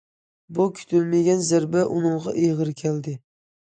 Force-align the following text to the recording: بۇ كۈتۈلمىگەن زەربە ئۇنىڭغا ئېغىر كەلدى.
بۇ 0.59 0.65
كۈتۈلمىگەن 0.77 1.45
زەربە 1.49 1.85
ئۇنىڭغا 1.91 2.35
ئېغىر 2.45 2.73
كەلدى. 2.81 3.15